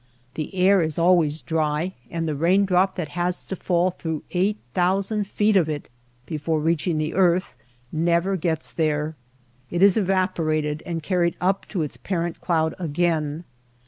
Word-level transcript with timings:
The 0.33 0.55
air 0.55 0.81
is 0.81 0.97
always 0.97 1.41
dry 1.41 1.93
and 2.09 2.27
the 2.27 2.33
rain 2.33 2.65
drop 2.65 2.95
that 2.95 3.09
has 3.09 3.43
to 3.43 3.55
fall 3.55 3.91
through 3.91 4.23
eight 4.31 4.57
thousand 4.73 5.27
feet 5.27 5.55
of 5.55 5.69
it 5.69 5.89
before 6.25 6.59
reaching 6.59 6.97
the 6.97 7.13
earth, 7.13 7.53
never 7.91 8.35
gets 8.35 8.71
there. 8.71 9.15
It 9.69 9.83
is 9.83 9.97
evaporated 9.97 10.81
and 10.87 11.03
carried 11.03 11.35
up 11.39 11.67
to 11.67 11.83
its 11.83 11.97
parent 11.97 12.41
cloud 12.41 12.73
again. 12.79 13.43